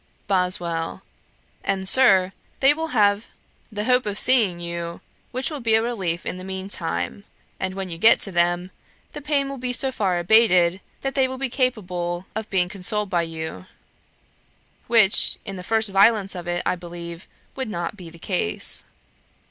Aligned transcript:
BOSWELL. 0.27 1.03
'And 1.63 1.87
Sir, 1.87 2.33
they 2.59 2.73
will 2.73 2.87
have 2.87 3.27
the 3.71 3.83
hope 3.83 4.07
of 4.07 4.17
seeing 4.17 4.59
you, 4.59 4.99
which 5.29 5.51
will 5.51 5.59
be 5.59 5.75
a 5.75 5.83
relief 5.83 6.25
in 6.25 6.39
the 6.39 6.43
mean 6.43 6.69
time; 6.69 7.23
and 7.59 7.75
when 7.75 7.87
you 7.89 7.99
get 7.99 8.19
to 8.21 8.31
them, 8.31 8.71
the 9.11 9.21
pain 9.21 9.47
will 9.47 9.59
be 9.59 9.73
so 9.73 9.91
far 9.91 10.17
abated, 10.17 10.81
that 11.01 11.13
they 11.13 11.27
will 11.27 11.37
be 11.37 11.49
capable 11.49 12.25
of 12.33 12.49
being 12.49 12.67
consoled 12.67 13.11
by 13.11 13.21
you, 13.21 13.67
which, 14.87 15.37
in 15.45 15.55
the 15.55 15.61
first 15.63 15.89
violence 15.91 16.33
of 16.33 16.47
it, 16.47 16.63
I 16.65 16.75
believe, 16.75 17.27
would 17.55 17.69
not 17.69 17.95
be 17.95 18.09
the 18.09 18.17
case.' 18.17 18.85